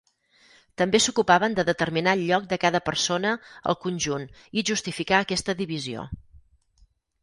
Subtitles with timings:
[0.81, 3.37] També s'ocupaven de determinar el lloc de cada persona
[3.75, 4.29] al conjunt
[4.63, 6.13] i justificar aquesta divisió.